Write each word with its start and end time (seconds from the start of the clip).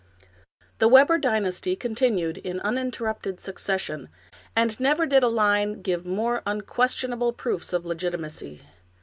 The 0.79 0.87
Webber 0.87 1.19
dynasty 1.19 1.75
continued 1.75 2.39
in 2.39 2.59
uninterrupted 2.61 3.39
succes 3.39 3.81
sion, 3.81 4.09
and 4.55 4.79
never 4.79 5.05
did 5.05 5.21
a 5.21 5.27
line 5.27 5.83
give 5.83 6.07
more 6.07 6.41
unquestionable 6.47 7.33
proofs 7.33 7.71
of 7.71 7.85
legitimacy. 7.85 8.63